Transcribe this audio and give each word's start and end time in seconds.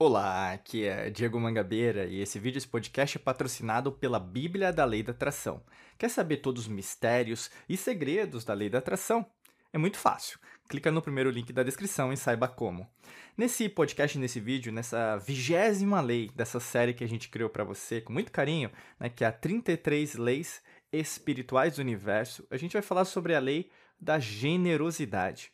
Olá, 0.00 0.52
aqui 0.52 0.84
é 0.84 1.10
Diego 1.10 1.40
Mangabeira 1.40 2.06
e 2.06 2.20
esse 2.20 2.38
vídeo, 2.38 2.58
esse 2.58 2.68
podcast 2.68 3.18
é 3.18 3.20
patrocinado 3.20 3.90
pela 3.90 4.20
Bíblia 4.20 4.72
da 4.72 4.84
Lei 4.84 5.02
da 5.02 5.10
Atração. 5.10 5.60
Quer 5.98 6.08
saber 6.08 6.36
todos 6.36 6.62
os 6.62 6.68
mistérios 6.68 7.50
e 7.68 7.76
segredos 7.76 8.44
da 8.44 8.54
Lei 8.54 8.70
da 8.70 8.78
Atração? 8.78 9.26
É 9.72 9.76
muito 9.76 9.98
fácil. 9.98 10.38
Clica 10.68 10.92
no 10.92 11.02
primeiro 11.02 11.30
link 11.30 11.52
da 11.52 11.64
descrição 11.64 12.12
e 12.12 12.16
saiba 12.16 12.46
como. 12.46 12.88
Nesse 13.36 13.68
podcast, 13.68 14.16
nesse 14.20 14.38
vídeo, 14.38 14.72
nessa 14.72 15.16
vigésima 15.16 16.00
lei 16.00 16.30
dessa 16.32 16.60
série 16.60 16.94
que 16.94 17.02
a 17.02 17.08
gente 17.08 17.28
criou 17.28 17.50
para 17.50 17.64
você 17.64 18.00
com 18.00 18.12
muito 18.12 18.30
carinho, 18.30 18.70
né, 19.00 19.08
que 19.08 19.24
é 19.24 19.26
a 19.26 19.32
33 19.32 20.14
Leis 20.14 20.62
Espirituais 20.92 21.74
do 21.74 21.80
Universo, 21.80 22.46
a 22.52 22.56
gente 22.56 22.74
vai 22.74 22.82
falar 22.82 23.04
sobre 23.04 23.34
a 23.34 23.40
lei 23.40 23.68
da 24.00 24.20
generosidade. 24.20 25.50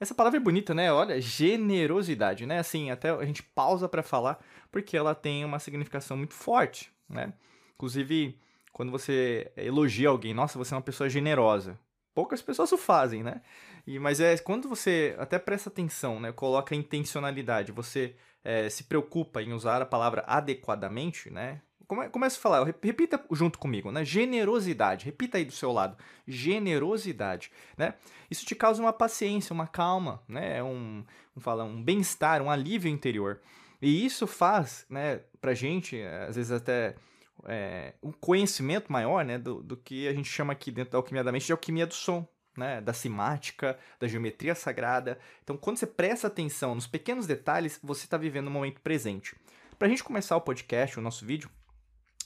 Essa 0.00 0.14
palavra 0.14 0.38
é 0.38 0.42
bonita, 0.42 0.72
né? 0.74 0.92
Olha, 0.92 1.20
generosidade, 1.20 2.46
né? 2.46 2.58
Assim, 2.58 2.90
até 2.90 3.10
a 3.10 3.24
gente 3.24 3.42
pausa 3.42 3.88
para 3.88 4.02
falar 4.02 4.42
porque 4.70 4.96
ela 4.96 5.14
tem 5.14 5.44
uma 5.44 5.58
significação 5.58 6.16
muito 6.16 6.34
forte, 6.34 6.92
né? 7.08 7.32
Inclusive, 7.74 8.38
quando 8.72 8.92
você 8.92 9.50
elogia 9.56 10.08
alguém, 10.08 10.32
nossa, 10.32 10.58
você 10.58 10.74
é 10.74 10.76
uma 10.76 10.82
pessoa 10.82 11.08
generosa. 11.08 11.78
Poucas 12.14 12.42
pessoas 12.42 12.70
o 12.72 12.78
fazem, 12.78 13.22
né? 13.22 13.40
E, 13.86 13.98
mas 13.98 14.20
é 14.20 14.36
quando 14.38 14.68
você 14.68 15.16
até 15.18 15.38
presta 15.38 15.68
atenção, 15.68 16.20
né? 16.20 16.32
Coloca 16.32 16.74
intencionalidade, 16.74 17.72
você 17.72 18.14
é, 18.44 18.68
se 18.68 18.84
preocupa 18.84 19.42
em 19.42 19.52
usar 19.52 19.82
a 19.82 19.86
palavra 19.86 20.22
adequadamente, 20.26 21.30
né? 21.30 21.60
Come, 21.88 22.08
começa 22.10 22.36
a 22.36 22.40
falar, 22.40 22.64
repita 22.82 23.18
junto 23.32 23.58
comigo, 23.58 23.90
né? 23.90 24.04
Generosidade, 24.04 25.06
repita 25.06 25.38
aí 25.38 25.44
do 25.44 25.52
seu 25.52 25.72
lado. 25.72 25.96
Generosidade, 26.26 27.50
né? 27.78 27.94
Isso 28.30 28.44
te 28.44 28.54
causa 28.54 28.82
uma 28.82 28.92
paciência, 28.92 29.54
uma 29.54 29.66
calma, 29.66 30.22
né? 30.28 30.62
Um, 30.62 31.02
um, 31.34 31.40
fala, 31.40 31.64
um 31.64 31.82
bem-estar, 31.82 32.42
um 32.42 32.50
alívio 32.50 32.90
interior. 32.90 33.40
E 33.80 34.04
isso 34.04 34.26
faz, 34.26 34.84
né, 34.90 35.20
pra 35.40 35.54
gente, 35.54 36.00
às 36.28 36.36
vezes 36.36 36.50
até 36.50 36.96
é, 37.44 37.94
um 38.02 38.12
conhecimento 38.12 38.92
maior, 38.92 39.24
né, 39.24 39.38
do, 39.38 39.62
do 39.62 39.76
que 39.76 40.08
a 40.08 40.12
gente 40.12 40.28
chama 40.28 40.52
aqui 40.52 40.70
dentro 40.70 40.92
da 40.92 40.98
alquimia 40.98 41.22
da 41.22 41.30
mente 41.30 41.46
de 41.46 41.52
alquimia 41.52 41.86
do 41.86 41.94
som, 41.94 42.26
né, 42.56 42.80
da 42.80 42.92
simática, 42.92 43.78
da 44.00 44.08
geometria 44.08 44.54
sagrada. 44.54 45.18
Então, 45.44 45.56
quando 45.56 45.78
você 45.78 45.86
presta 45.86 46.26
atenção 46.26 46.74
nos 46.74 46.88
pequenos 46.88 47.26
detalhes, 47.26 47.78
você 47.82 48.04
está 48.04 48.18
vivendo 48.18 48.48
o 48.48 48.50
momento 48.50 48.80
presente. 48.80 49.36
Para 49.78 49.86
a 49.86 49.88
gente 49.88 50.02
começar 50.02 50.36
o 50.36 50.40
podcast, 50.40 50.98
o 50.98 51.02
nosso 51.02 51.24
vídeo, 51.24 51.48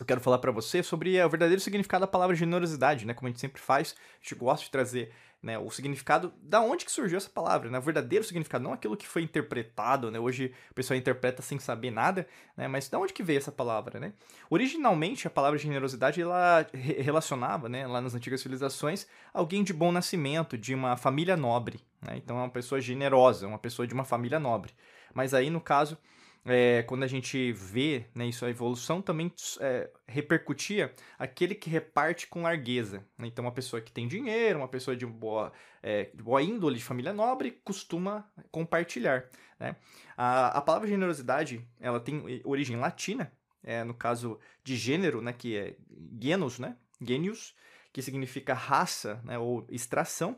eu 0.02 0.06
quero 0.06 0.20
falar 0.20 0.38
para 0.38 0.50
você 0.50 0.82
sobre 0.82 1.22
o 1.22 1.30
verdadeiro 1.30 1.60
significado 1.60 2.02
da 2.02 2.06
palavra 2.06 2.34
generosidade, 2.34 3.06
né? 3.06 3.14
Como 3.14 3.28
a 3.28 3.30
gente 3.30 3.40
sempre 3.40 3.60
faz, 3.60 3.94
a 4.20 4.22
gente 4.22 4.34
gosta 4.34 4.64
de 4.64 4.70
trazer 4.70 5.12
né, 5.42 5.58
o 5.58 5.68
significado 5.70 6.32
da 6.40 6.60
onde 6.60 6.84
que 6.84 6.92
surgiu 6.92 7.16
essa 7.16 7.28
palavra, 7.28 7.68
né? 7.68 7.78
O 7.78 7.82
verdadeiro 7.82 8.24
significado, 8.24 8.62
não 8.62 8.72
aquilo 8.72 8.96
que 8.96 9.06
foi 9.06 9.22
interpretado, 9.22 10.10
né? 10.10 10.18
Hoje 10.18 10.52
o 10.70 10.74
pessoal 10.74 10.96
interpreta 10.96 11.42
sem 11.42 11.58
saber 11.58 11.90
nada, 11.90 12.26
né? 12.56 12.68
Mas 12.68 12.88
da 12.88 12.98
onde 12.98 13.12
que 13.12 13.22
veio 13.22 13.38
essa 13.38 13.50
palavra, 13.50 13.98
né? 13.98 14.12
Originalmente 14.50 15.26
a 15.26 15.30
palavra 15.30 15.58
generosidade 15.58 16.20
ela 16.20 16.66
relacionava, 16.72 17.68
né, 17.68 17.86
lá 17.86 18.00
nas 18.00 18.14
antigas 18.14 18.40
civilizações, 18.40 19.06
alguém 19.32 19.64
de 19.64 19.72
bom 19.72 19.90
nascimento, 19.90 20.56
de 20.56 20.74
uma 20.74 20.96
família 20.96 21.36
nobre, 21.36 21.80
né? 22.00 22.16
Então 22.16 22.38
é 22.38 22.40
uma 22.40 22.50
pessoa 22.50 22.80
generosa, 22.80 23.46
uma 23.46 23.58
pessoa 23.58 23.86
de 23.86 23.94
uma 23.94 24.04
família 24.04 24.38
nobre. 24.38 24.72
Mas 25.12 25.34
aí 25.34 25.50
no 25.50 25.60
caso 25.60 25.98
é, 26.44 26.82
quando 26.82 27.04
a 27.04 27.06
gente 27.06 27.52
vê 27.52 28.06
né, 28.14 28.26
isso, 28.26 28.44
a 28.44 28.50
evolução 28.50 29.00
também 29.00 29.32
é, 29.60 29.90
repercutia 30.06 30.92
aquele 31.18 31.54
que 31.54 31.70
reparte 31.70 32.26
com 32.26 32.42
largueza. 32.42 33.04
Né? 33.16 33.28
Então, 33.28 33.44
uma 33.44 33.52
pessoa 33.52 33.80
que 33.80 33.92
tem 33.92 34.08
dinheiro, 34.08 34.58
uma 34.58 34.68
pessoa 34.68 34.96
de 34.96 35.06
boa, 35.06 35.52
é, 35.82 36.10
de 36.12 36.22
boa 36.22 36.42
índole, 36.42 36.78
de 36.78 36.84
família 36.84 37.12
nobre, 37.12 37.60
costuma 37.64 38.28
compartilhar. 38.50 39.28
Né? 39.58 39.76
A, 40.16 40.58
a 40.58 40.60
palavra 40.60 40.88
generosidade 40.88 41.64
ela 41.80 42.00
tem 42.00 42.42
origem 42.44 42.76
latina, 42.76 43.32
é, 43.62 43.84
no 43.84 43.94
caso 43.94 44.38
de 44.64 44.76
gênero, 44.76 45.22
né, 45.22 45.32
que 45.32 45.56
é 45.56 45.76
genus, 46.20 46.58
né, 46.58 46.76
genius, 47.00 47.54
que 47.92 48.02
significa 48.02 48.54
raça 48.54 49.20
né, 49.24 49.38
ou 49.38 49.64
extração. 49.70 50.36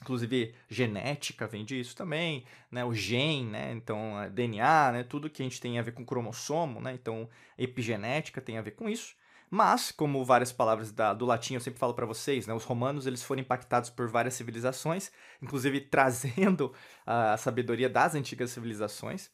Inclusive, 0.00 0.54
genética 0.68 1.46
vem 1.46 1.64
disso 1.64 1.94
também, 1.94 2.44
né? 2.70 2.84
O 2.84 2.94
gen, 2.94 3.46
né? 3.46 3.72
Então, 3.72 4.14
DNA, 4.32 4.92
né? 4.92 5.02
Tudo 5.04 5.28
que 5.28 5.42
a 5.42 5.44
gente 5.44 5.60
tem 5.60 5.78
a 5.78 5.82
ver 5.82 5.92
com 5.92 6.04
cromossomo, 6.04 6.80
né? 6.80 6.94
Então, 6.94 7.28
epigenética 7.58 8.40
tem 8.40 8.56
a 8.56 8.62
ver 8.62 8.72
com 8.72 8.88
isso. 8.88 9.14
Mas, 9.50 9.90
como 9.90 10.24
várias 10.24 10.52
palavras 10.52 10.92
da, 10.92 11.12
do 11.12 11.26
latim 11.26 11.54
eu 11.54 11.60
sempre 11.60 11.80
falo 11.80 11.92
para 11.92 12.06
vocês, 12.06 12.46
né? 12.46 12.54
Os 12.54 12.64
romanos 12.64 13.06
eles 13.06 13.22
foram 13.22 13.42
impactados 13.42 13.90
por 13.90 14.08
várias 14.08 14.34
civilizações, 14.34 15.10
inclusive 15.42 15.80
trazendo 15.90 16.72
a 17.04 17.36
sabedoria 17.36 17.88
das 17.88 18.14
antigas 18.14 18.50
civilizações. 18.52 19.30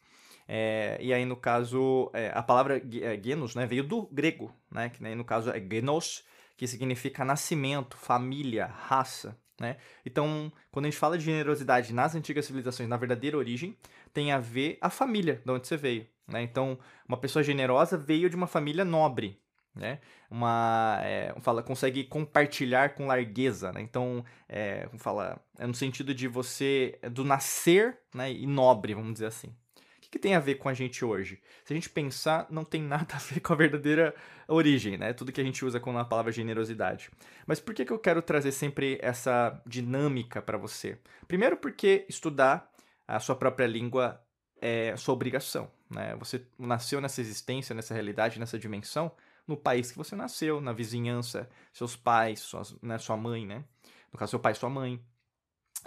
É, 0.49 0.97
e 1.01 1.13
aí, 1.13 1.25
no 1.25 1.37
caso, 1.37 2.11
é, 2.15 2.31
a 2.35 2.43
palavra 2.43 2.79
é, 3.03 3.21
genus 3.23 3.55
né, 3.55 3.67
veio 3.67 3.85
do 3.85 4.07
grego, 4.07 4.55
né, 4.71 4.89
que 4.89 5.03
né, 5.03 5.15
no 5.15 5.25
caso 5.25 5.51
é 5.51 5.61
genos, 5.61 6.25
que 6.57 6.67
significa 6.67 7.25
nascimento, 7.25 7.97
família, 7.97 8.67
raça. 8.67 9.37
Né? 9.61 9.77
Então, 10.05 10.53
quando 10.71 10.87
a 10.87 10.91
gente 10.91 10.99
fala 10.99 11.17
de 11.17 11.25
generosidade 11.25 11.95
nas 11.95 12.15
antigas 12.15 12.45
civilizações, 12.45 12.89
na 12.89 12.97
verdadeira 12.97 13.39
origem, 13.39 13.77
tem 14.13 14.33
a 14.33 14.39
ver 14.39 14.79
a 14.81 14.91
família 14.91 15.41
de 15.45 15.51
onde 15.51 15.67
você 15.67 15.77
veio. 15.77 16.07
Né? 16.29 16.43
Então, 16.43 16.79
uma 17.09 17.17
pessoa 17.17 17.43
generosa 17.43 17.97
veio 17.97 18.29
de 18.29 18.37
uma 18.37 18.47
família 18.47 18.85
nobre. 18.85 19.41
Né? 19.75 19.99
Uma, 20.31 20.99
é, 21.03 21.35
fala, 21.41 21.63
consegue 21.63 22.05
compartilhar 22.05 22.95
com 22.95 23.07
largueza. 23.07 23.73
Né? 23.73 23.81
Então, 23.81 24.25
é, 24.49 24.89
fala, 24.99 25.41
é 25.59 25.67
no 25.67 25.75
sentido 25.75 26.15
de 26.15 26.29
você, 26.29 26.99
do 27.11 27.25
nascer 27.25 27.99
né, 28.15 28.33
e 28.33 28.47
nobre, 28.47 28.95
vamos 28.95 29.15
dizer 29.15 29.27
assim 29.27 29.55
que, 30.07 30.11
que 30.11 30.19
tem 30.19 30.35
a 30.35 30.41
ver 30.41 30.57
com 30.57 30.69
a 30.69 30.75
gente 30.75 31.05
hoje? 31.05 31.41
Se 31.65 31.73
a 31.73 31.77
gente 31.77 31.91
pensar, 31.91 32.47
não 32.51 32.65
tem 32.65 32.83
nada 32.83 33.15
a 33.15 33.19
ver 33.19 33.41
com 33.41 33.53
a 33.53 33.57
verdadeira 33.57 34.15
origem, 34.49 34.97
né? 34.97 35.13
Tudo 35.13 35.33
que 35.33 35.41
a 35.41 35.45
gente 35.45 35.65
usa 35.65 35.81
com 35.81 35.97
a 35.99 36.05
palavra 36.05 36.33
generosidade. 36.33 37.11
Mas 37.47 37.61
por 37.61 37.75
que, 37.75 37.85
que 37.85 37.93
eu 37.93 37.99
quero 37.99 38.23
trazer 38.23 38.53
sempre 38.53 38.99
essa 39.03 39.61
dinâmica 39.67 40.41
para 40.41 40.57
você? 40.57 40.99
Primeiro, 41.27 41.57
porque 41.57 42.07
estudar 42.09 42.71
a 43.07 43.21
sua 43.21 43.37
própria 43.37 43.67
língua 43.67 44.21
é 44.61 44.97
sua 44.97 45.15
obrigação, 45.15 45.71
né? 45.91 46.17
Você 46.17 46.47
nasceu 46.59 47.01
nessa 47.01 47.21
existência, 47.21 47.75
nessa 47.75 47.95
realidade, 47.95 48.39
nessa 48.41 48.59
dimensão, 48.59 49.13
no 49.47 49.57
país 49.57 49.91
que 49.93 49.99
você 49.99 50.17
nasceu, 50.17 50.61
na 50.61 50.73
vizinhança, 50.73 51.49
seus 51.73 51.95
pais, 51.95 52.41
suas, 52.41 52.75
né, 52.83 52.99
sua 52.99 53.17
mãe, 53.17 53.47
né? 53.47 53.65
No 54.13 54.19
caso, 54.19 54.31
seu 54.31 54.41
pai 54.41 54.53
e 54.53 54.57
sua 54.57 54.71
mãe, 54.71 55.01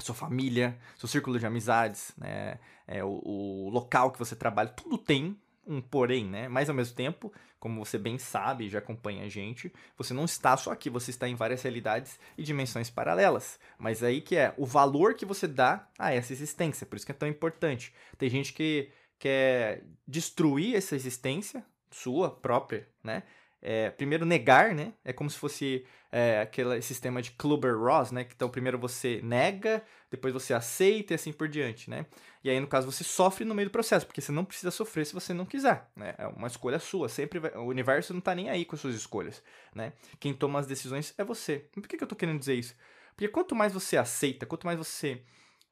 sua 0.02 0.16
família, 0.16 0.78
seu 0.98 1.08
círculo 1.08 1.40
de 1.40 1.46
amizades, 1.46 2.14
né? 2.18 2.60
É, 2.88 3.04
o, 3.04 3.22
o, 3.24 3.70
local 3.70 4.12
que 4.12 4.18
você 4.18 4.36
trabalha, 4.36 4.70
tudo 4.70 4.98
tem 4.98 5.38
um 5.66 5.80
porém, 5.80 6.26
né? 6.26 6.48
Mas 6.48 6.70
ao 6.70 6.76
mesmo 6.76 6.96
tempo, 6.96 7.32
como 7.60 7.86
você 7.86 7.98
bem 7.98 8.18
sabe 8.18 8.66
e 8.66 8.70
já 8.70 8.80
acompanha 8.80 9.26
a 9.26 9.30
gente, 9.30 9.72
você 9.96 10.14
não 10.14 10.26
está 10.26 10.58
só 10.58 10.72
aqui, 10.72 10.90
você 10.90 11.12
está 11.12 11.28
em 11.28 11.36
várias 11.36 11.62
realidades 11.62 12.20
e 12.38 12.44
dimensões 12.44 12.90
paralelas. 12.90 13.60
Mas 13.78 14.02
aí 14.02 14.22
que 14.22 14.36
é 14.36 14.54
o 14.58 14.66
valor 14.66 15.14
que 15.14 15.26
você 15.26 15.48
dá 15.48 15.88
a 15.98 16.12
essa 16.12 16.34
existência, 16.34 16.88
por 16.88 16.96
isso 16.96 17.06
que 17.06 17.12
é 17.12 17.16
tão 17.16 17.30
importante. 17.30 17.94
Tem 18.18 18.30
gente 18.30 18.54
que 18.54 18.90
quer 19.20 19.84
destruir 20.08 20.76
essa 20.76 20.96
existência 20.96 21.64
sua 21.92 22.30
própria, 22.30 22.88
né? 23.04 23.24
É, 23.62 23.90
primeiro 23.90 24.26
negar, 24.26 24.74
né? 24.74 24.94
É 25.04 25.12
como 25.12 25.30
se 25.30 25.38
fosse 25.38 25.86
é, 26.12 26.42
aquele 26.42 26.82
sistema 26.82 27.22
de 27.22 27.32
Kluber-Ross, 27.32 28.12
né? 28.12 28.26
Então 28.34 28.50
primeiro 28.50 28.78
você 28.80 29.20
nega, 29.24 29.84
depois 30.10 30.34
você 30.34 30.54
aceita 30.54 31.14
e 31.14 31.16
assim 31.16 31.32
por 31.32 31.48
diante, 31.48 31.90
né? 31.90 32.06
E 32.44 32.50
aí 32.50 32.60
no 32.60 32.68
caso 32.68 32.90
você 32.90 33.04
sofre 33.04 33.44
no 33.44 33.54
meio 33.54 33.70
do 33.70 33.72
processo, 33.72 34.06
porque 34.06 34.22
você 34.22 34.32
não 34.32 34.46
precisa 34.46 34.72
sofrer 34.72 35.06
se 35.06 35.14
você 35.14 35.34
não 35.34 35.46
quiser, 35.46 35.90
né? 35.96 36.16
É 36.18 36.28
uma 36.28 36.48
escolha 36.48 36.80
sua, 36.80 37.10
sempre 37.10 37.40
vai, 37.40 37.52
o 37.52 37.66
universo 37.66 38.14
não 38.14 38.22
tá 38.22 38.34
nem 38.34 38.50
aí 38.50 38.66
com 38.66 38.76
as 38.76 38.82
suas 38.82 38.96
escolhas, 38.96 39.44
né? 39.76 39.94
Quem 40.20 40.34
toma 40.34 40.60
as 40.60 40.68
decisões 40.68 41.14
é 41.18 41.24
você. 41.24 41.66
por 41.74 41.88
que, 41.88 41.98
que 41.98 42.04
eu 42.04 42.08
tô 42.08 42.16
querendo 42.16 42.40
dizer 42.40 42.56
isso? 42.56 42.76
Porque 43.16 43.28
quanto 43.28 43.54
mais 43.54 43.74
você 43.74 43.98
aceita, 43.98 44.46
quanto 44.46 44.66
mais 44.66 44.78
você 44.78 45.22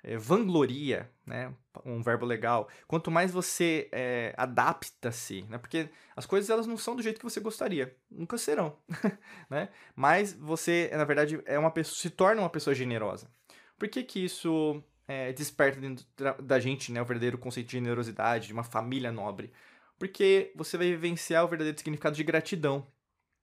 é, 0.03 0.17
vangloria, 0.17 1.09
né? 1.25 1.53
um 1.85 2.01
verbo 2.01 2.25
legal, 2.25 2.67
quanto 2.87 3.11
mais 3.11 3.31
você 3.31 3.89
é, 3.91 4.33
adapta-se, 4.37 5.43
né? 5.43 5.57
porque 5.57 5.89
as 6.15 6.25
coisas 6.25 6.49
elas 6.49 6.65
não 6.65 6.77
são 6.77 6.95
do 6.95 7.01
jeito 7.01 7.19
que 7.19 7.23
você 7.23 7.39
gostaria, 7.39 7.95
nunca 8.09 8.37
serão, 8.37 8.77
né? 9.49 9.69
mas 9.95 10.33
você, 10.33 10.89
na 10.93 11.03
verdade, 11.03 11.41
é 11.45 11.57
uma 11.57 11.71
pessoa, 11.71 11.97
se 11.97 12.09
torna 12.09 12.41
uma 12.41 12.49
pessoa 12.49 12.73
generosa. 12.73 13.29
Por 13.77 13.87
que, 13.87 14.03
que 14.03 14.23
isso 14.25 14.83
é, 15.07 15.31
desperta 15.33 15.79
dentro 15.79 16.05
da 16.41 16.59
gente 16.59 16.91
né, 16.91 17.01
o 17.01 17.05
verdadeiro 17.05 17.37
conceito 17.37 17.67
de 17.67 17.73
generosidade, 17.73 18.47
de 18.47 18.53
uma 18.53 18.63
família 18.63 19.11
nobre? 19.11 19.51
Porque 19.99 20.51
você 20.55 20.77
vai 20.77 20.87
vivenciar 20.87 21.43
o 21.43 21.47
verdadeiro 21.47 21.77
significado 21.77 22.15
de 22.15 22.23
gratidão. 22.23 22.87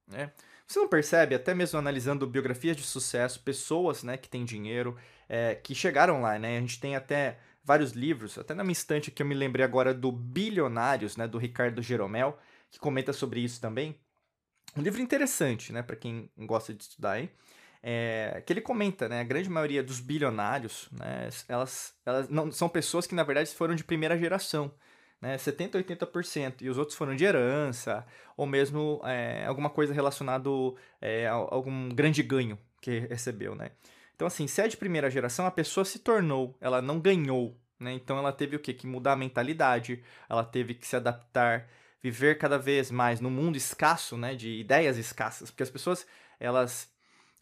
Né? 0.06 0.32
Você 0.66 0.78
não 0.78 0.88
percebe, 0.88 1.34
até 1.34 1.54
mesmo 1.54 1.78
analisando 1.78 2.26
biografias 2.26 2.76
de 2.76 2.82
sucesso, 2.82 3.40
pessoas 3.40 4.02
né, 4.02 4.16
que 4.16 4.28
têm 4.28 4.44
dinheiro, 4.44 4.96
é, 5.28 5.54
que 5.54 5.74
chegaram 5.74 6.22
lá, 6.22 6.38
né? 6.38 6.56
A 6.56 6.60
gente 6.60 6.80
tem 6.80 6.96
até 6.96 7.38
vários 7.62 7.92
livros, 7.92 8.38
até 8.38 8.54
na 8.54 8.62
minha 8.62 8.72
estante 8.72 9.10
que 9.10 9.22
eu 9.22 9.26
me 9.26 9.34
lembrei 9.34 9.64
agora 9.64 9.94
do 9.94 10.12
Bilionários, 10.12 11.16
né, 11.16 11.26
do 11.26 11.38
Ricardo 11.38 11.82
Jeromel, 11.82 12.38
que 12.70 12.78
comenta 12.78 13.12
sobre 13.12 13.40
isso 13.40 13.60
também. 13.60 13.98
Um 14.76 14.82
livro 14.82 15.00
interessante, 15.00 15.72
né, 15.72 15.82
para 15.82 15.96
quem 15.96 16.30
gosta 16.38 16.74
de 16.74 16.82
estudar, 16.82 17.20
hein? 17.20 17.30
É, 17.82 18.42
que 18.46 18.52
ele 18.52 18.62
comenta, 18.62 19.08
né, 19.08 19.20
a 19.20 19.24
grande 19.24 19.50
maioria 19.50 19.82
dos 19.82 20.00
bilionários, 20.00 20.88
né, 20.90 21.28
elas, 21.48 21.94
elas 22.06 22.28
não, 22.30 22.50
são 22.50 22.68
pessoas 22.68 23.06
que 23.06 23.14
na 23.14 23.22
verdade 23.22 23.54
foram 23.54 23.74
de 23.74 23.84
primeira 23.84 24.18
geração, 24.18 24.74
né? 25.24 25.38
70%, 25.38 25.82
80%, 25.82 26.60
e 26.60 26.68
os 26.68 26.76
outros 26.76 26.98
foram 26.98 27.16
de 27.16 27.24
herança, 27.24 28.06
ou 28.36 28.46
mesmo 28.46 29.00
é, 29.04 29.46
alguma 29.46 29.70
coisa 29.70 29.94
relacionada 29.94 30.50
é, 31.00 31.26
a 31.26 31.32
algum 31.32 31.88
grande 31.88 32.22
ganho 32.22 32.58
que 32.78 32.98
recebeu, 32.98 33.54
né? 33.54 33.70
Então, 34.14 34.26
assim, 34.26 34.46
se 34.46 34.60
é 34.60 34.68
de 34.68 34.76
primeira 34.76 35.10
geração, 35.10 35.46
a 35.46 35.50
pessoa 35.50 35.82
se 35.82 35.98
tornou, 35.98 36.54
ela 36.60 36.82
não 36.82 37.00
ganhou, 37.00 37.56
né? 37.80 37.94
Então, 37.94 38.18
ela 38.18 38.32
teve 38.32 38.54
o 38.56 38.58
quê? 38.58 38.74
Que 38.74 38.86
mudar 38.86 39.12
a 39.12 39.16
mentalidade, 39.16 40.04
ela 40.28 40.44
teve 40.44 40.74
que 40.74 40.86
se 40.86 40.94
adaptar, 40.94 41.70
viver 42.02 42.36
cada 42.36 42.58
vez 42.58 42.90
mais 42.90 43.18
no 43.18 43.30
mundo 43.30 43.56
escasso, 43.56 44.18
né? 44.18 44.34
De 44.34 44.50
ideias 44.60 44.98
escassas, 44.98 45.50
porque 45.50 45.62
as 45.62 45.70
pessoas, 45.70 46.06
elas 46.38 46.93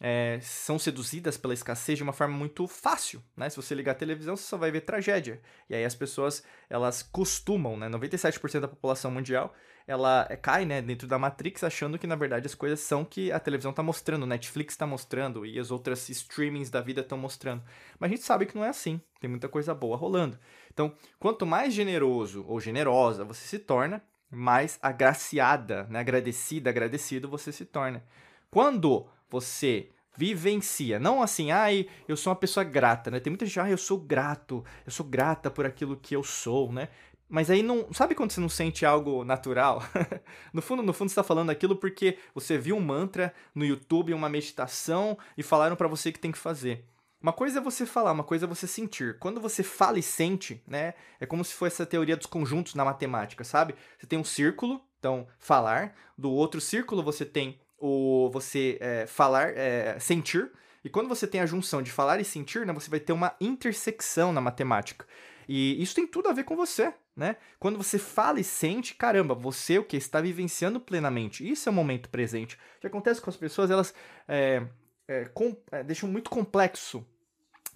é, 0.05 0.37
são 0.41 0.77
seduzidas 0.77 1.37
pela 1.37 1.53
escassez 1.53 1.97
de 1.97 2.03
uma 2.03 2.11
forma 2.11 2.35
muito 2.35 2.67
fácil, 2.67 3.23
né? 3.37 3.49
Se 3.49 3.55
você 3.55 3.73
ligar 3.73 3.93
a 3.93 3.95
televisão, 3.95 4.35
você 4.35 4.43
só 4.43 4.57
vai 4.57 4.69
ver 4.69 4.81
tragédia. 4.81 5.41
E 5.69 5.73
aí 5.73 5.85
as 5.85 5.95
pessoas, 5.95 6.43
elas 6.69 7.01
costumam, 7.01 7.77
né? 7.77 7.87
97% 7.87 8.59
da 8.59 8.67
população 8.67 9.09
mundial, 9.09 9.55
ela 9.87 10.27
é, 10.29 10.35
cai, 10.35 10.65
né, 10.65 10.81
dentro 10.81 11.07
da 11.07 11.17
Matrix, 11.17 11.63
achando 11.63 11.97
que, 11.97 12.05
na 12.05 12.17
verdade, 12.17 12.45
as 12.45 12.53
coisas 12.53 12.81
são 12.81 13.05
que 13.05 13.31
a 13.31 13.39
televisão 13.39 13.71
está 13.71 13.81
mostrando, 13.81 14.25
Netflix 14.25 14.73
está 14.73 14.85
mostrando 14.85 15.45
e 15.45 15.57
as 15.57 15.71
outras 15.71 16.09
streamings 16.09 16.69
da 16.69 16.81
vida 16.81 16.99
estão 16.99 17.17
mostrando. 17.17 17.63
Mas 17.97 18.11
a 18.11 18.15
gente 18.15 18.25
sabe 18.25 18.45
que 18.45 18.55
não 18.55 18.65
é 18.65 18.69
assim. 18.69 18.99
Tem 19.21 19.29
muita 19.29 19.47
coisa 19.47 19.73
boa 19.73 19.95
rolando. 19.95 20.37
Então, 20.73 20.93
quanto 21.17 21.45
mais 21.45 21.73
generoso 21.73 22.43
ou 22.45 22.59
generosa 22.59 23.23
você 23.23 23.47
se 23.47 23.59
torna, 23.59 24.03
mais 24.29 24.77
agraciada, 24.81 25.85
né, 25.89 25.99
agradecida, 25.99 26.69
agradecido 26.69 27.29
você 27.29 27.53
se 27.53 27.63
torna. 27.63 28.03
Quando 28.51 29.07
você 29.33 29.89
vivencia, 30.15 30.99
não 30.99 31.23
assim, 31.23 31.49
ai, 31.49 31.87
eu 32.07 32.15
sou 32.15 32.29
uma 32.31 32.39
pessoa 32.39 32.63
grata, 32.63 33.09
né? 33.09 33.19
Tem 33.19 33.31
muita 33.31 33.47
gente, 33.47 33.59
ah, 33.59 33.69
eu 33.69 33.79
sou 33.79 33.97
grato, 33.97 34.63
eu 34.85 34.91
sou 34.91 35.03
grata 35.03 35.49
por 35.49 35.65
aquilo 35.65 35.97
que 35.97 36.15
eu 36.15 36.23
sou, 36.23 36.71
né? 36.71 36.89
Mas 37.27 37.49
aí 37.49 37.63
não, 37.63 37.91
sabe 37.91 38.13
quando 38.13 38.29
você 38.29 38.39
não 38.39 38.47
sente 38.47 38.85
algo 38.85 39.23
natural? 39.23 39.81
no 40.53 40.61
fundo, 40.61 40.83
no 40.83 40.93
fundo 40.93 41.09
você 41.09 41.13
está 41.13 41.23
falando 41.23 41.49
aquilo 41.49 41.75
porque 41.75 42.19
você 42.35 42.59
viu 42.59 42.75
um 42.77 42.79
mantra 42.79 43.33
no 43.55 43.65
YouTube, 43.65 44.13
uma 44.13 44.29
meditação 44.29 45.17
e 45.35 45.41
falaram 45.41 45.75
para 45.75 45.87
você 45.87 46.11
que 46.11 46.19
tem 46.19 46.31
que 46.31 46.37
fazer. 46.37 46.85
Uma 47.19 47.33
coisa 47.33 47.57
é 47.57 47.61
você 47.61 47.83
falar, 47.83 48.11
uma 48.11 48.23
coisa 48.23 48.45
é 48.45 48.47
você 48.47 48.67
sentir. 48.67 49.17
Quando 49.17 49.41
você 49.41 49.63
fala 49.63 49.97
e 49.97 50.03
sente, 50.03 50.61
né? 50.67 50.93
É 51.19 51.25
como 51.25 51.43
se 51.43 51.55
fosse 51.55 51.73
essa 51.73 51.85
teoria 51.87 52.15
dos 52.15 52.27
conjuntos 52.27 52.75
na 52.75 52.85
matemática, 52.85 53.43
sabe? 53.43 53.73
Você 53.97 54.05
tem 54.05 54.19
um 54.19 54.23
círculo, 54.23 54.79
então 54.99 55.25
falar, 55.39 55.95
do 56.15 56.31
outro 56.31 56.61
círculo 56.61 57.01
você 57.01 57.25
tem 57.25 57.59
o 57.85 58.29
você 58.29 58.77
é, 58.79 59.05
falar, 59.05 59.49
é, 59.49 59.99
sentir. 59.99 60.49
E 60.85 60.89
quando 60.89 61.09
você 61.09 61.27
tem 61.27 61.41
a 61.41 61.45
junção 61.45 61.81
de 61.81 61.91
falar 61.91 62.17
e 62.21 62.23
sentir, 62.23 62.65
né, 62.65 62.71
você 62.71 62.89
vai 62.89 62.99
ter 62.99 63.11
uma 63.11 63.35
intersecção 63.41 64.31
na 64.31 64.39
matemática. 64.39 65.05
E 65.49 65.81
isso 65.81 65.93
tem 65.93 66.07
tudo 66.07 66.29
a 66.29 66.33
ver 66.33 66.45
com 66.45 66.55
você, 66.55 66.93
né? 67.13 67.35
Quando 67.59 67.77
você 67.77 67.99
fala 67.99 68.39
e 68.39 68.43
sente, 68.43 68.95
caramba, 68.95 69.35
você 69.35 69.77
o 69.77 69.83
que 69.83 69.97
está 69.97 70.21
vivenciando 70.21 70.79
plenamente. 70.79 71.49
Isso 71.49 71.67
é 71.67 71.71
o 71.71 71.75
momento 71.75 72.09
presente. 72.09 72.55
O 72.77 72.79
que 72.79 72.87
acontece 72.87 73.19
com 73.19 73.29
as 73.29 73.35
pessoas, 73.35 73.69
elas 73.69 73.93
é, 74.29 74.63
é, 75.05 75.25
com, 75.25 75.53
é, 75.69 75.83
deixam 75.83 76.07
muito 76.07 76.29
complexo 76.29 77.05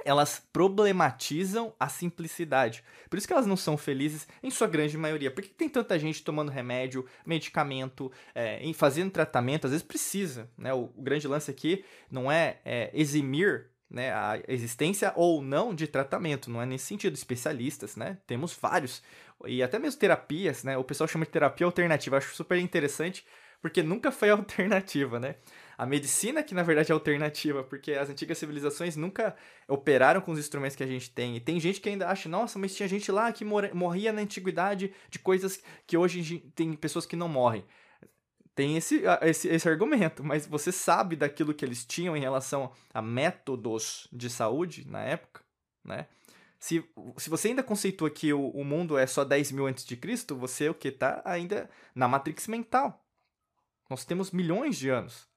elas 0.05 0.41
problematizam 0.51 1.73
a 1.79 1.89
simplicidade. 1.89 2.83
Por 3.09 3.17
isso 3.17 3.27
que 3.27 3.33
elas 3.33 3.47
não 3.47 3.57
são 3.57 3.77
felizes 3.77 4.27
em 4.41 4.49
sua 4.49 4.67
grande 4.67 4.97
maioria. 4.97 5.31
Por 5.31 5.44
que 5.44 5.49
tem 5.49 5.69
tanta 5.69 5.97
gente 5.97 6.23
tomando 6.23 6.51
remédio, 6.51 7.05
medicamento, 7.25 8.11
é, 8.33 8.61
fazendo 8.73 9.11
tratamento? 9.11 9.65
Às 9.65 9.71
vezes 9.71 9.85
precisa. 9.85 10.49
Né? 10.57 10.73
O, 10.73 10.91
o 10.95 11.01
grande 11.01 11.27
lance 11.27 11.49
aqui 11.49 11.83
não 12.09 12.31
é, 12.31 12.59
é 12.63 12.91
eximir 12.94 13.69
né, 13.89 14.11
a 14.11 14.39
existência 14.47 15.13
ou 15.15 15.41
não 15.41 15.73
de 15.73 15.88
tratamento, 15.88 16.50
não 16.50 16.61
é 16.61 16.65
nesse 16.65 16.85
sentido. 16.85 17.15
Especialistas, 17.15 17.95
né? 17.95 18.17
Temos 18.27 18.53
vários. 18.53 19.01
E 19.45 19.63
até 19.63 19.79
mesmo 19.79 20.00
terapias, 20.00 20.63
né? 20.63 20.77
O 20.77 20.83
pessoal 20.83 21.07
chama 21.07 21.25
de 21.25 21.31
terapia 21.31 21.65
alternativa. 21.65 22.17
acho 22.17 22.35
super 22.35 22.57
interessante, 22.57 23.25
porque 23.61 23.81
nunca 23.81 24.11
foi 24.11 24.29
alternativa, 24.31 25.19
né? 25.19 25.35
A 25.77 25.85
medicina 25.85 26.41
que 26.41 26.56
na 26.56 26.63
verdade 26.63 26.91
é 26.91 26.94
alternativa, 26.94 27.63
porque 27.63 27.94
as 27.94 28.09
antigas 28.09 28.38
civilizações 28.39 28.95
nunca 28.95 29.35
operaram 29.68 30.19
com 30.19 30.31
os 30.31 30.39
instrumentos 30.39 30.75
que 30.75 30.83
a 30.83 30.88
gente 30.88 31.12
tem. 31.12 31.35
E 31.35 31.39
tem 31.39 31.59
gente 31.59 31.79
que 31.79 31.88
ainda 31.88 32.09
acha, 32.09 32.27
nossa, 32.27 32.57
mas 32.57 32.75
tinha 32.75 32.89
gente 32.89 33.12
lá 33.12 33.31
que 33.31 33.45
morria 33.45 34.12
na 34.12 34.21
antiguidade 34.21 34.91
de 35.09 35.19
coisas 35.19 35.62
que 35.85 35.95
hoje 35.95 36.39
tem 36.56 36.74
pessoas 36.74 37.06
que 37.06 37.15
não 37.15 37.29
morrem. 37.29 37.63
Tem 38.56 38.75
esse, 38.75 39.03
esse, 39.21 39.47
esse 39.50 39.69
argumento, 39.69 40.24
mas 40.24 40.47
você 40.47 40.71
sabe 40.71 41.15
daquilo 41.15 41.53
que 41.53 41.63
eles 41.63 41.85
tinham 41.85 42.18
em 42.18 42.21
relação 42.21 42.71
a 42.91 43.00
métodos 43.03 44.07
de 44.12 44.31
saúde 44.31 44.83
na 44.89 45.03
época, 45.03 45.44
né? 45.85 46.07
Se, 46.59 46.83
se 47.18 47.29
você 47.29 47.50
ainda 47.50 47.62
conceitua 47.62 48.09
que 48.09 48.33
o, 48.33 48.50
o 48.50 48.65
mundo 48.65 48.97
é 48.97 49.06
só 49.06 49.24
10 49.24 49.51
mil 49.51 49.68
antes 49.68 49.85
de 49.85 49.95
Cristo, 49.95 50.35
você 50.35 50.69
o 50.69 50.74
que 50.74 50.88
está 50.88 51.21
ainda 51.24 51.69
na 51.94 52.07
matrix 52.07 52.47
mental. 52.47 53.00
Nós 53.88 54.03
temos 54.03 54.31
milhões 54.31 54.75
de 54.75 54.89
anos 54.89 55.27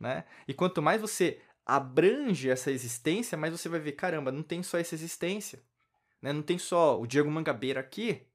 né? 0.00 0.24
E 0.48 0.54
quanto 0.54 0.80
mais 0.80 1.00
você 1.00 1.40
abrange 1.64 2.48
essa 2.48 2.72
existência, 2.72 3.38
mais 3.38 3.52
você 3.52 3.68
vai 3.68 3.78
ver, 3.78 3.92
caramba, 3.92 4.32
não 4.32 4.42
tem 4.42 4.62
só 4.62 4.78
essa 4.78 4.94
existência, 4.94 5.62
né? 6.20 6.32
Não 6.32 6.42
tem 6.42 6.58
só 6.58 7.00
o 7.00 7.06
Diego 7.06 7.30
Mangabeira 7.30 7.78
aqui, 7.78 8.26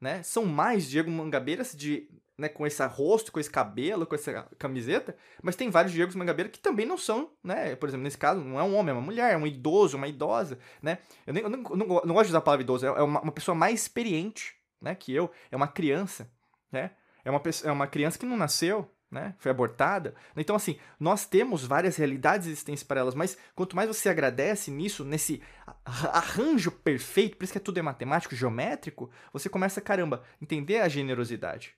né? 0.00 0.22
São 0.22 0.44
mais 0.44 0.88
Diego 0.88 1.10
Mangabeiras 1.10 1.74
de, 1.74 2.08
né, 2.38 2.48
com 2.48 2.66
esse 2.66 2.84
rosto, 2.84 3.32
com 3.32 3.40
esse 3.40 3.50
cabelo, 3.50 4.06
com 4.06 4.14
essa 4.14 4.46
camiseta, 4.58 5.16
mas 5.42 5.56
tem 5.56 5.70
vários 5.70 5.92
Diegos 5.92 6.14
Mangabeira 6.14 6.50
que 6.50 6.58
também 6.58 6.84
não 6.84 6.98
são, 6.98 7.30
né? 7.42 7.74
Por 7.76 7.88
exemplo, 7.88 8.04
nesse 8.04 8.18
caso, 8.18 8.40
não 8.40 8.60
é 8.60 8.62
um 8.62 8.76
homem, 8.76 8.90
é 8.90 8.92
uma 8.92 9.04
mulher, 9.04 9.32
é 9.32 9.36
um 9.36 9.46
idoso, 9.46 9.96
uma 9.96 10.08
idosa, 10.08 10.58
né? 10.82 10.98
Eu, 11.26 11.32
nem, 11.32 11.42
eu 11.42 11.50
não, 11.50 11.62
não, 11.62 11.86
não 11.86 12.14
gosto 12.14 12.26
de 12.26 12.32
usar 12.32 12.38
a 12.38 12.42
palavra 12.42 12.62
idoso, 12.62 12.86
é 12.86 13.02
uma, 13.02 13.20
uma 13.22 13.32
pessoa 13.32 13.54
mais 13.54 13.80
experiente, 13.82 14.54
né, 14.80 14.94
que 14.94 15.12
eu, 15.12 15.30
é 15.50 15.56
uma 15.56 15.68
criança, 15.68 16.30
né? 16.70 16.90
É 17.24 17.30
uma, 17.30 17.42
é 17.64 17.72
uma 17.72 17.86
criança 17.86 18.18
que 18.18 18.26
não 18.26 18.36
nasceu, 18.36 18.88
né? 19.10 19.34
Foi 19.38 19.50
abortada. 19.50 20.14
Então, 20.36 20.56
assim, 20.56 20.78
nós 20.98 21.26
temos 21.26 21.64
várias 21.64 21.96
realidades 21.96 22.46
existentes 22.46 22.82
para 22.82 23.00
elas, 23.00 23.14
mas 23.14 23.36
quanto 23.54 23.76
mais 23.76 23.88
você 23.88 24.08
agradece 24.08 24.70
nisso, 24.70 25.04
nesse 25.04 25.42
arranjo 25.84 26.70
perfeito, 26.70 27.36
por 27.36 27.44
isso 27.44 27.52
que 27.52 27.60
tudo 27.60 27.78
é 27.78 27.82
matemático, 27.82 28.34
geométrico, 28.34 29.10
você 29.32 29.48
começa, 29.48 29.80
caramba, 29.80 30.22
entender 30.40 30.78
a 30.78 30.88
generosidade. 30.88 31.74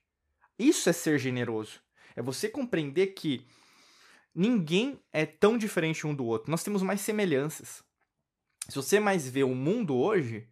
Isso 0.59 0.89
é 0.89 0.93
ser 0.93 1.19
generoso. 1.19 1.81
É 2.17 2.23
você 2.23 2.49
compreender 2.49 3.09
que 3.09 3.47
ninguém 4.35 5.01
é 5.13 5.25
tão 5.25 5.57
diferente 5.57 6.07
um 6.07 6.15
do 6.15 6.25
outro. 6.25 6.51
Nós 6.51 6.65
temos 6.65 6.83
mais 6.83 7.01
semelhanças. 7.01 7.83
Se 8.69 8.75
você 8.77 8.99
mais 8.99 9.29
vê 9.29 9.45
o 9.45 9.55
mundo 9.55 9.97
hoje, 9.97 10.49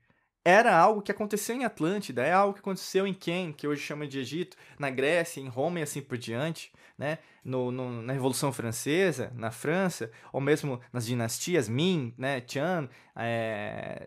era 0.46 0.78
algo 0.78 1.02
que 1.02 1.10
aconteceu 1.10 1.56
em 1.56 1.64
Atlântida, 1.64 2.22
é 2.22 2.32
algo 2.32 2.54
que 2.54 2.60
aconteceu 2.60 3.04
em 3.04 3.12
Ken, 3.12 3.52
que 3.52 3.66
hoje 3.66 3.82
chama 3.82 4.06
de 4.06 4.20
Egito, 4.20 4.56
na 4.78 4.88
Grécia, 4.88 5.40
em 5.40 5.48
Roma 5.48 5.80
e 5.80 5.82
assim 5.82 6.00
por 6.00 6.16
diante, 6.16 6.72
né? 6.96 7.18
No, 7.44 7.72
no, 7.72 8.00
na 8.00 8.12
Revolução 8.12 8.52
Francesa, 8.52 9.32
na 9.34 9.50
França, 9.50 10.08
ou 10.32 10.40
mesmo 10.40 10.80
nas 10.92 11.04
dinastias 11.04 11.68
Ming, 11.68 12.14
né? 12.16 12.40
Tian, 12.40 12.88
é, 13.16 14.06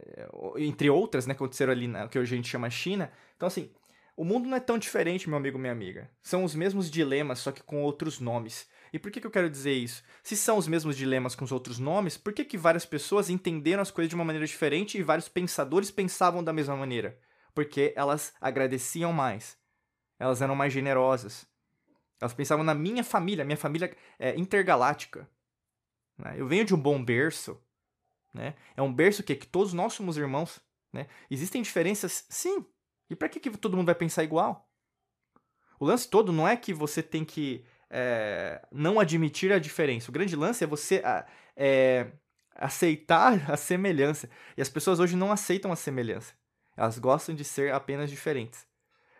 entre 0.55 0.89
outras, 0.89 1.27
né? 1.27 1.33
Que 1.33 1.43
aconteceram 1.43 1.73
ali, 1.73 1.89
na, 1.89 2.07
que 2.07 2.17
hoje 2.17 2.33
a 2.33 2.37
gente 2.37 2.47
chama 2.47 2.69
China. 2.69 3.11
Então, 3.35 3.47
assim, 3.47 3.69
o 4.19 4.25
mundo 4.25 4.49
não 4.49 4.57
é 4.57 4.59
tão 4.59 4.77
diferente, 4.77 5.29
meu 5.29 5.37
amigo, 5.37 5.57
minha 5.57 5.71
amiga. 5.71 6.11
São 6.21 6.43
os 6.43 6.53
mesmos 6.53 6.91
dilemas, 6.91 7.39
só 7.39 7.53
que 7.53 7.63
com 7.63 7.81
outros 7.81 8.19
nomes. 8.19 8.67
E 8.91 8.99
por 8.99 9.09
que, 9.09 9.21
que 9.21 9.25
eu 9.25 9.31
quero 9.31 9.49
dizer 9.49 9.71
isso? 9.71 10.03
Se 10.21 10.35
são 10.35 10.57
os 10.57 10.67
mesmos 10.67 10.97
dilemas 10.97 11.35
com 11.35 11.45
os 11.45 11.53
outros 11.53 11.79
nomes, 11.79 12.17
por 12.17 12.33
que, 12.33 12.43
que 12.43 12.57
várias 12.57 12.85
pessoas 12.85 13.29
entenderam 13.29 13.81
as 13.81 13.89
coisas 13.89 14.09
de 14.09 14.15
uma 14.15 14.25
maneira 14.25 14.45
diferente 14.45 14.97
e 14.97 15.03
vários 15.03 15.29
pensadores 15.29 15.89
pensavam 15.89 16.43
da 16.43 16.51
mesma 16.51 16.75
maneira? 16.75 17.17
Porque 17.55 17.93
elas 17.95 18.33
agradeciam 18.41 19.13
mais. 19.13 19.57
Elas 20.19 20.41
eram 20.41 20.53
mais 20.53 20.73
generosas. 20.73 21.47
Elas 22.19 22.33
pensavam 22.33 22.65
na 22.65 22.75
minha 22.75 23.05
família, 23.05 23.45
minha 23.45 23.55
família 23.55 23.95
é 24.19 24.37
intergaláctica. 24.37 25.29
Né? 26.17 26.35
Eu 26.35 26.45
venho 26.45 26.65
de 26.65 26.75
um 26.75 26.81
bom 26.81 27.01
berço. 27.01 27.57
Né? 28.33 28.53
É 28.75 28.81
um 28.81 28.93
berço 28.93 29.23
que, 29.23 29.33
que 29.33 29.47
todos 29.47 29.71
nós 29.71 29.93
somos 29.93 30.17
irmãos. 30.17 30.59
Né? 30.91 31.07
Existem 31.31 31.61
diferenças? 31.61 32.25
Sim. 32.27 32.65
E 33.09 33.15
para 33.15 33.29
que, 33.29 33.39
que 33.39 33.49
todo 33.51 33.75
mundo 33.75 33.87
vai 33.87 33.95
pensar 33.95 34.23
igual? 34.23 34.69
O 35.79 35.85
lance 35.85 36.07
todo 36.07 36.31
não 36.31 36.47
é 36.47 36.55
que 36.55 36.73
você 36.73 37.01
tem 37.01 37.23
que 37.23 37.63
é, 37.89 38.61
não 38.71 38.99
admitir 38.99 39.51
a 39.51 39.59
diferença. 39.59 40.09
O 40.09 40.13
grande 40.13 40.35
lance 40.35 40.63
é 40.63 40.67
você 40.67 41.01
é, 41.55 42.11
aceitar 42.55 43.49
a 43.49 43.57
semelhança. 43.57 44.29
E 44.57 44.61
as 44.61 44.69
pessoas 44.69 44.99
hoje 44.99 45.15
não 45.15 45.31
aceitam 45.31 45.71
a 45.71 45.75
semelhança. 45.75 46.33
Elas 46.75 46.99
gostam 46.99 47.33
de 47.33 47.43
ser 47.43 47.73
apenas 47.73 48.09
diferentes. 48.09 48.67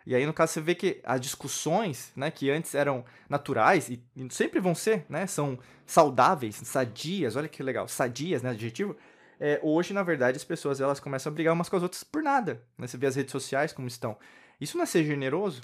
E 0.06 0.14
aí, 0.14 0.24
no 0.24 0.32
caso, 0.32 0.54
você 0.54 0.60
vê 0.60 0.74
que 0.74 1.00
as 1.04 1.20
discussões, 1.20 2.10
né, 2.16 2.30
que 2.30 2.50
antes 2.50 2.74
eram 2.74 3.04
naturais 3.28 3.90
e, 3.90 4.02
sempre 4.30 4.58
vão 4.58 4.74
ser, 4.74 5.04
né, 5.08 5.26
são 5.26 5.58
saudáveis, 5.84 6.56
sadias, 6.56 7.36
olha 7.36 7.48
que 7.48 7.62
legal, 7.62 7.86
sadias, 7.86 8.42
né, 8.42 8.50
adjetivo, 8.50 8.96
é, 9.40 9.58
hoje, 9.62 9.94
na 9.94 10.02
verdade, 10.02 10.36
as 10.36 10.44
pessoas 10.44 10.82
elas 10.82 11.00
começam 11.00 11.32
a 11.32 11.34
brigar 11.34 11.54
umas 11.54 11.68
com 11.68 11.76
as 11.76 11.82
outras 11.82 12.04
por 12.04 12.22
nada. 12.22 12.62
Né? 12.76 12.86
Você 12.86 12.98
vê 12.98 13.06
as 13.06 13.16
redes 13.16 13.32
sociais 13.32 13.72
como 13.72 13.88
estão. 13.88 14.18
Isso 14.60 14.76
não 14.76 14.84
é 14.84 14.86
ser 14.86 15.02
generoso? 15.02 15.62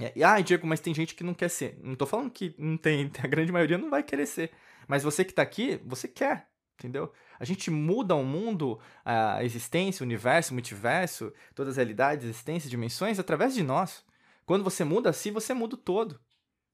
É, 0.00 0.12
e, 0.14 0.22
ah, 0.22 0.40
Diego, 0.40 0.64
mas 0.64 0.78
tem 0.78 0.94
gente 0.94 1.16
que 1.16 1.24
não 1.24 1.34
quer 1.34 1.48
ser. 1.48 1.76
Não 1.82 1.96
tô 1.96 2.06
falando 2.06 2.30
que 2.30 2.54
não 2.56 2.76
tem, 2.76 3.10
a 3.18 3.26
grande 3.26 3.50
maioria 3.50 3.76
não 3.76 3.90
vai 3.90 4.04
querer 4.04 4.26
ser. 4.26 4.52
Mas 4.86 5.02
você 5.02 5.24
que 5.24 5.34
tá 5.34 5.42
aqui, 5.42 5.80
você 5.84 6.06
quer. 6.06 6.46
entendeu? 6.78 7.12
A 7.40 7.44
gente 7.44 7.68
muda 7.68 8.14
o 8.14 8.24
mundo, 8.24 8.78
a 9.04 9.42
existência, 9.42 10.04
o 10.04 10.06
universo, 10.06 10.52
o 10.52 10.54
multiverso, 10.54 11.32
todas 11.56 11.72
as 11.72 11.76
realidades, 11.78 12.24
existências, 12.24 12.70
dimensões, 12.70 13.18
através 13.18 13.54
de 13.54 13.64
nós. 13.64 14.04
Quando 14.46 14.62
você 14.62 14.84
muda 14.84 15.10
assim, 15.10 15.32
você 15.32 15.52
muda 15.52 15.74
o 15.74 15.78
todo. 15.78 16.20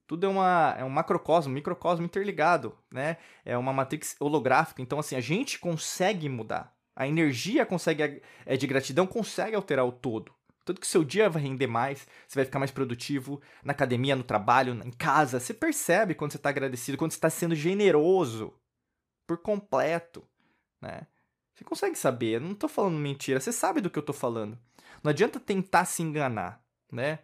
Tudo 0.06 0.26
é, 0.26 0.28
uma, 0.28 0.74
é 0.78 0.84
um 0.84 0.90
macrocosmo, 0.90 1.52
microcosmo 1.52 2.04
interligado, 2.04 2.76
né? 2.90 3.16
É 3.44 3.56
uma 3.56 3.72
matrix 3.72 4.16
holográfica. 4.20 4.82
Então, 4.82 4.98
assim, 4.98 5.16
a 5.16 5.20
gente 5.20 5.58
consegue 5.58 6.28
mudar. 6.28 6.74
A 6.94 7.08
energia 7.08 7.64
consegue, 7.64 8.22
é, 8.44 8.56
de 8.56 8.66
gratidão 8.66 9.06
consegue 9.06 9.56
alterar 9.56 9.86
o 9.86 9.92
todo. 9.92 10.32
Tanto 10.64 10.80
que 10.80 10.86
seu 10.86 11.04
dia 11.04 11.28
vai 11.28 11.42
render 11.42 11.66
mais, 11.66 12.06
você 12.26 12.38
vai 12.38 12.44
ficar 12.44 12.58
mais 12.58 12.70
produtivo 12.70 13.40
na 13.62 13.72
academia, 13.72 14.16
no 14.16 14.24
trabalho, 14.24 14.80
em 14.84 14.90
casa. 14.90 15.38
Você 15.38 15.52
percebe 15.52 16.14
quando 16.14 16.32
você 16.32 16.38
está 16.38 16.48
agradecido, 16.48 16.96
quando 16.96 17.10
você 17.10 17.18
está 17.18 17.28
sendo 17.28 17.54
generoso 17.54 18.54
por 19.26 19.38
completo, 19.38 20.26
né? 20.80 21.06
Você 21.54 21.64
consegue 21.64 21.96
saber, 21.96 22.36
eu 22.36 22.40
não 22.40 22.52
estou 22.52 22.68
falando 22.68 22.96
mentira, 22.96 23.38
você 23.38 23.52
sabe 23.52 23.80
do 23.80 23.90
que 23.90 23.98
eu 23.98 24.02
estou 24.02 24.14
falando. 24.14 24.58
Não 25.02 25.10
adianta 25.10 25.38
tentar 25.38 25.84
se 25.84 26.02
enganar, 26.02 26.62
né? 26.90 27.20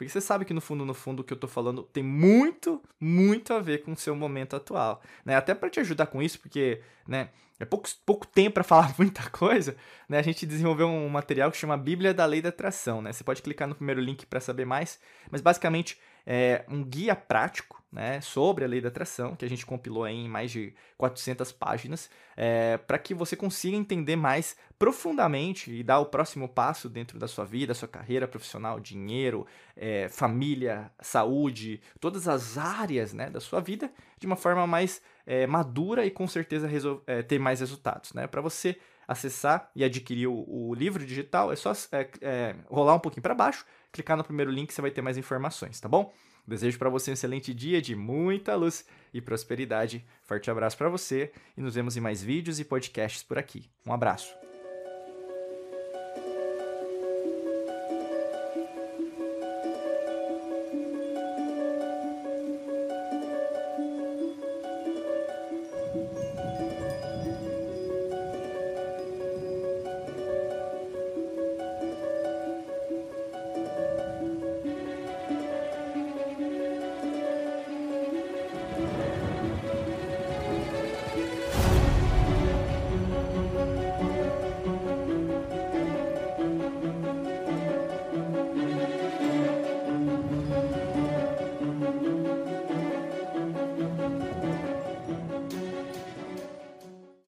Porque 0.00 0.08
você 0.10 0.20
sabe 0.22 0.46
que 0.46 0.54
no 0.54 0.62
fundo, 0.62 0.86
no 0.86 0.94
fundo, 0.94 1.20
o 1.20 1.22
que 1.22 1.30
eu 1.30 1.36
tô 1.36 1.46
falando 1.46 1.82
tem 1.82 2.02
muito, 2.02 2.82
muito 2.98 3.52
a 3.52 3.60
ver 3.60 3.82
com 3.82 3.92
o 3.92 3.96
seu 3.96 4.16
momento 4.16 4.56
atual, 4.56 5.02
né? 5.26 5.36
Até 5.36 5.54
para 5.54 5.68
te 5.68 5.78
ajudar 5.78 6.06
com 6.06 6.22
isso, 6.22 6.40
porque, 6.40 6.80
né, 7.06 7.28
é 7.58 7.66
pouco, 7.66 7.86
pouco 8.06 8.26
tempo 8.26 8.54
para 8.54 8.64
falar 8.64 8.94
muita 8.96 9.28
coisa, 9.28 9.76
né? 10.08 10.18
A 10.18 10.22
gente 10.22 10.46
desenvolveu 10.46 10.88
um 10.88 11.06
material 11.10 11.50
que 11.50 11.58
chama 11.58 11.76
Bíblia 11.76 12.14
da 12.14 12.24
Lei 12.24 12.40
da 12.40 12.48
Atração, 12.48 13.02
né? 13.02 13.12
Você 13.12 13.22
pode 13.22 13.42
clicar 13.42 13.68
no 13.68 13.74
primeiro 13.74 14.00
link 14.00 14.24
para 14.24 14.40
saber 14.40 14.64
mais, 14.64 14.98
mas 15.30 15.42
basicamente 15.42 16.00
é 16.26 16.64
um 16.66 16.82
guia 16.82 17.14
prático 17.14 17.79
né, 17.92 18.20
sobre 18.20 18.64
a 18.64 18.68
lei 18.68 18.80
da 18.80 18.88
atração, 18.88 19.34
que 19.34 19.44
a 19.44 19.48
gente 19.48 19.66
compilou 19.66 20.06
em 20.06 20.28
mais 20.28 20.50
de 20.50 20.72
400 20.96 21.50
páginas, 21.52 22.08
é, 22.36 22.76
para 22.76 22.98
que 22.98 23.12
você 23.12 23.34
consiga 23.34 23.76
entender 23.76 24.16
mais 24.16 24.56
profundamente 24.78 25.72
e 25.72 25.82
dar 25.82 25.98
o 25.98 26.06
próximo 26.06 26.48
passo 26.48 26.88
dentro 26.88 27.18
da 27.18 27.26
sua 27.26 27.44
vida, 27.44 27.74
sua 27.74 27.88
carreira 27.88 28.28
profissional, 28.28 28.78
dinheiro, 28.78 29.46
é, 29.76 30.08
família, 30.08 30.90
saúde, 31.00 31.80
todas 31.98 32.28
as 32.28 32.56
áreas 32.56 33.12
né, 33.12 33.28
da 33.28 33.40
sua 33.40 33.60
vida 33.60 33.90
de 34.18 34.26
uma 34.26 34.36
forma 34.36 34.66
mais 34.66 35.02
é, 35.26 35.46
madura 35.46 36.06
e 36.06 36.10
com 36.10 36.26
certeza 36.28 36.68
é, 37.06 37.22
ter 37.22 37.38
mais 37.38 37.60
resultados. 37.60 38.12
Né? 38.12 38.26
Para 38.26 38.40
você 38.40 38.76
acessar 39.08 39.68
e 39.74 39.82
adquirir 39.82 40.28
o, 40.28 40.44
o, 40.46 40.72
livro 40.72 41.04
digital, 41.04 41.50
é 41.50 41.56
só 41.56 41.72
é, 41.90 42.08
é, 42.20 42.54
rolar 42.66 42.94
um 42.94 43.00
pouquinho 43.00 43.22
para 43.22 43.34
baixo, 43.34 43.66
clicar 43.90 44.16
no 44.16 44.22
primeiro 44.22 44.52
link, 44.52 44.72
você 44.72 44.80
vai 44.80 44.92
ter 44.92 45.02
mais 45.02 45.18
informações, 45.18 45.80
tá 45.80 45.88
bom? 45.88 46.12
Desejo 46.50 46.80
para 46.80 46.90
você 46.90 47.12
um 47.12 47.14
excelente 47.14 47.54
dia 47.54 47.80
de 47.80 47.94
muita 47.94 48.56
luz 48.56 48.84
e 49.14 49.20
prosperidade. 49.20 50.04
Forte 50.24 50.50
abraço 50.50 50.76
para 50.76 50.88
você 50.88 51.30
e 51.56 51.60
nos 51.60 51.76
vemos 51.76 51.96
em 51.96 52.00
mais 52.00 52.20
vídeos 52.20 52.58
e 52.58 52.64
podcasts 52.64 53.22
por 53.22 53.38
aqui. 53.38 53.70
Um 53.86 53.92
abraço. 53.92 54.34